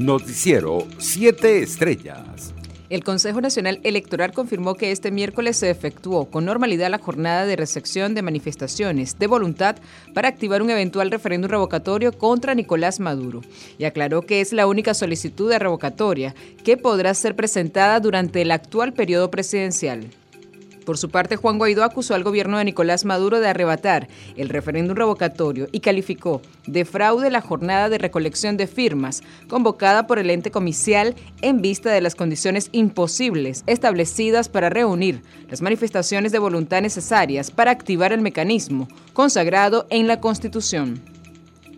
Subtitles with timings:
[0.00, 2.54] Noticiero 7 Estrellas.
[2.88, 7.54] El Consejo Nacional Electoral confirmó que este miércoles se efectuó con normalidad la jornada de
[7.54, 9.76] recepción de manifestaciones de voluntad
[10.14, 13.42] para activar un eventual referéndum revocatorio contra Nicolás Maduro
[13.76, 18.52] y aclaró que es la única solicitud de revocatoria que podrá ser presentada durante el
[18.52, 20.08] actual periodo presidencial.
[20.90, 24.96] Por su parte, Juan Guaidó acusó al gobierno de Nicolás Maduro de arrebatar el referéndum
[24.96, 30.50] revocatorio y calificó de fraude la jornada de recolección de firmas convocada por el ente
[30.50, 37.52] comicial en vista de las condiciones imposibles establecidas para reunir las manifestaciones de voluntad necesarias
[37.52, 41.00] para activar el mecanismo consagrado en la Constitución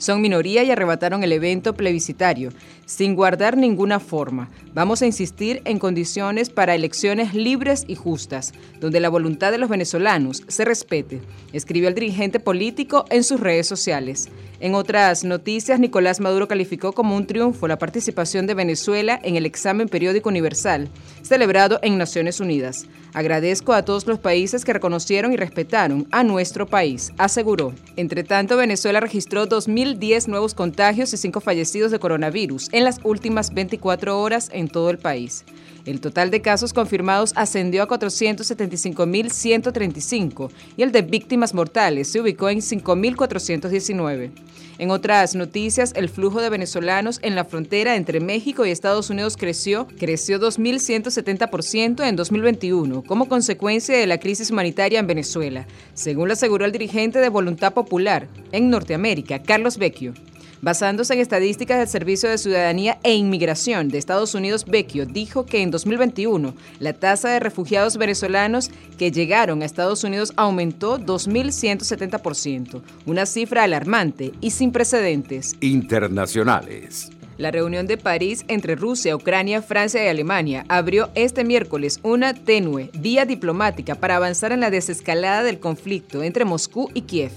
[0.00, 2.50] son minoría y arrebataron el evento plebiscitario,
[2.86, 4.48] sin guardar ninguna forma.
[4.74, 9.68] Vamos a insistir en condiciones para elecciones libres y justas, donde la voluntad de los
[9.68, 11.20] venezolanos se respete,
[11.52, 14.30] escribió el dirigente político en sus redes sociales.
[14.60, 19.46] En otras noticias, Nicolás Maduro calificó como un triunfo la participación de Venezuela en el
[19.46, 20.90] examen periódico universal,
[21.22, 22.84] celebrado en Naciones Unidas.
[23.14, 27.72] Agradezco a todos los países que reconocieron y respetaron a nuestro país, aseguró.
[27.96, 33.54] Entre tanto, Venezuela registró 2.010 nuevos contagios y 5 fallecidos de coronavirus en las últimas
[33.54, 35.46] 24 horas en todo el país.
[35.86, 42.50] El total de casos confirmados ascendió a 475.135 y el de víctimas mortales se ubicó
[42.50, 44.49] en 5.419.
[44.78, 49.36] En otras noticias, el flujo de venezolanos en la frontera entre México y Estados Unidos
[49.36, 56.32] creció, creció 2.170% en 2021 como consecuencia de la crisis humanitaria en Venezuela, según lo
[56.32, 60.14] aseguró el dirigente de Voluntad Popular en Norteamérica, Carlos Vecchio.
[60.62, 65.62] Basándose en estadísticas del Servicio de Ciudadanía e Inmigración de Estados Unidos, Vecchio dijo que
[65.62, 73.24] en 2021 la tasa de refugiados venezolanos que llegaron a Estados Unidos aumentó 2.170%, una
[73.24, 75.56] cifra alarmante y sin precedentes.
[75.62, 77.10] Internacionales.
[77.38, 82.90] La reunión de París entre Rusia, Ucrania, Francia y Alemania abrió este miércoles una tenue
[82.98, 87.32] vía diplomática para avanzar en la desescalada del conflicto entre Moscú y Kiev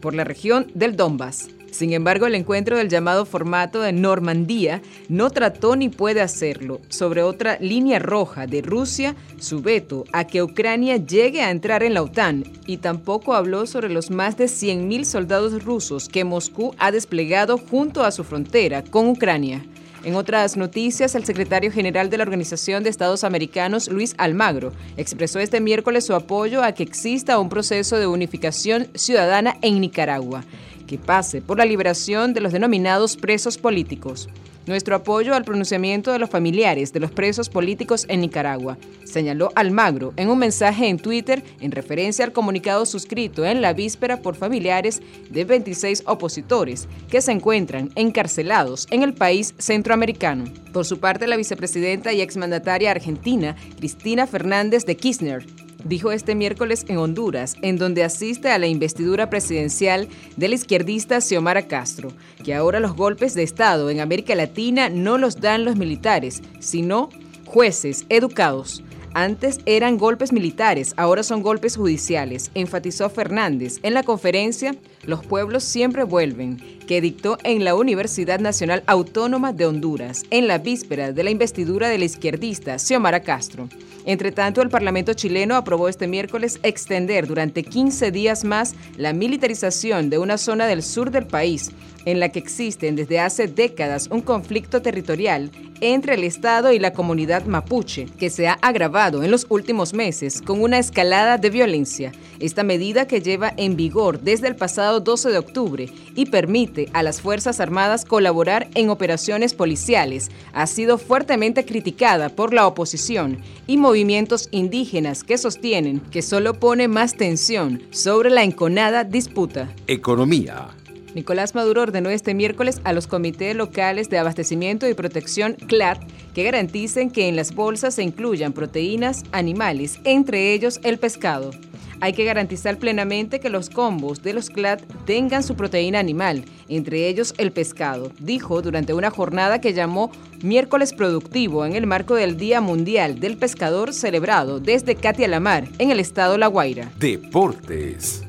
[0.00, 1.50] por la región del Donbass.
[1.74, 6.80] Sin embargo, el encuentro del llamado formato de Normandía no trató ni puede hacerlo.
[6.88, 11.94] Sobre otra línea roja de Rusia, su veto a que Ucrania llegue a entrar en
[11.94, 16.92] la OTAN, y tampoco habló sobre los más de 100.000 soldados rusos que Moscú ha
[16.92, 19.66] desplegado junto a su frontera con Ucrania.
[20.04, 25.40] En otras noticias, el secretario general de la Organización de Estados Americanos, Luis Almagro, expresó
[25.40, 30.44] este miércoles su apoyo a que exista un proceso de unificación ciudadana en Nicaragua
[30.86, 34.28] que pase por la liberación de los denominados presos políticos.
[34.66, 40.14] Nuestro apoyo al pronunciamiento de los familiares de los presos políticos en Nicaragua, señaló Almagro
[40.16, 45.02] en un mensaje en Twitter en referencia al comunicado suscrito en la víspera por familiares
[45.28, 50.44] de 26 opositores que se encuentran encarcelados en el país centroamericano.
[50.72, 55.44] Por su parte, la vicepresidenta y exmandataria argentina, Cristina Fernández de Kirchner,
[55.84, 61.68] dijo este miércoles en Honduras, en donde asiste a la investidura presidencial del izquierdista Xiomara
[61.68, 62.10] Castro,
[62.42, 67.10] que ahora los golpes de Estado en América Latina no los dan los militares, sino
[67.44, 68.82] jueces educados.
[69.16, 75.62] Antes eran golpes militares, ahora son golpes judiciales, enfatizó Fernández en la conferencia Los pueblos
[75.62, 76.56] siempre vuelven,
[76.88, 81.88] que dictó en la Universidad Nacional Autónoma de Honduras, en la víspera de la investidura
[81.88, 83.68] del izquierdista Xiomara Castro.
[84.04, 90.10] Entre tanto, el Parlamento chileno aprobó este miércoles extender durante 15 días más la militarización
[90.10, 91.70] de una zona del sur del país,
[92.04, 95.50] en la que existen desde hace décadas un conflicto territorial
[95.80, 100.40] entre el Estado y la comunidad mapuche, que se ha agravado en los últimos meses
[100.40, 102.12] con una escalada de violencia.
[102.40, 107.02] Esta medida que lleva en vigor desde el pasado 12 de octubre y permite a
[107.02, 113.76] las Fuerzas Armadas colaborar en operaciones policiales ha sido fuertemente criticada por la oposición y
[113.76, 119.72] movimientos indígenas que sostienen que solo pone más tensión sobre la enconada disputa.
[119.86, 120.68] Economía.
[121.14, 125.98] Nicolás Maduro ordenó este miércoles a los comités locales de abastecimiento y protección CLAD
[126.34, 131.52] que garanticen que en las bolsas se incluyan proteínas animales, entre ellos el pescado.
[132.00, 137.08] Hay que garantizar plenamente que los combos de los CLAD tengan su proteína animal, entre
[137.08, 140.10] ellos el pescado, dijo durante una jornada que llamó
[140.42, 145.92] Miércoles Productivo en el marco del Día Mundial del Pescador celebrado desde Katia Lamar, en
[145.92, 146.90] el estado La Guaira.
[146.98, 148.23] Deportes.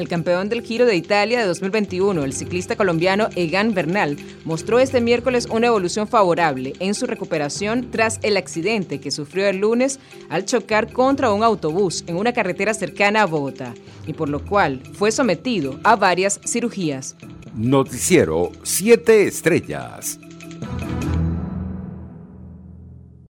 [0.00, 4.16] El campeón del Giro de Italia de 2021, el ciclista colombiano Egan Bernal,
[4.46, 9.58] mostró este miércoles una evolución favorable en su recuperación tras el accidente que sufrió el
[9.58, 10.00] lunes
[10.30, 13.74] al chocar contra un autobús en una carretera cercana a Bogotá,
[14.06, 17.14] y por lo cual fue sometido a varias cirugías.
[17.54, 20.18] Noticiero 7 Estrellas.